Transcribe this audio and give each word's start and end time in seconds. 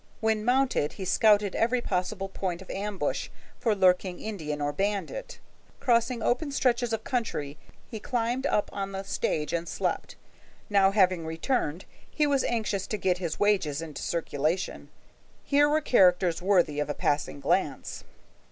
When 0.19 0.43
mounted, 0.43 0.93
he 0.93 1.05
scouted 1.05 1.55
every 1.55 1.79
possible 1.79 2.27
point 2.27 2.63
of 2.63 2.71
ambush 2.71 3.29
for 3.59 3.75
lurking 3.75 4.19
Indian 4.19 4.59
or 4.59 4.73
bandit. 4.73 5.37
Crossing 5.79 6.23
open 6.23 6.51
stretches 6.51 6.91
of 6.91 7.03
country, 7.03 7.55
he 7.87 7.99
climbed 7.99 8.47
up 8.47 8.67
on 8.73 8.93
the 8.93 9.03
stage 9.03 9.53
and 9.53 9.69
slept. 9.69 10.15
Now 10.71 10.89
having 10.89 11.23
returned, 11.23 11.85
he 12.09 12.25
was 12.25 12.43
anxious 12.45 12.87
to 12.87 12.97
get 12.97 13.19
his 13.19 13.39
wages 13.39 13.79
into 13.79 14.01
circulation. 14.01 14.89
Here 15.43 15.69
were 15.69 15.81
characters 15.81 16.41
worthy 16.41 16.79
of 16.79 16.89
a 16.89 16.95
passing 16.95 17.39
glance. 17.39 18.03